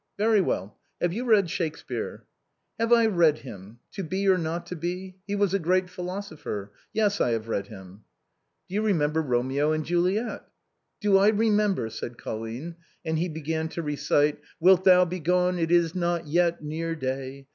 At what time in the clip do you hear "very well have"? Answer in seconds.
0.17-1.13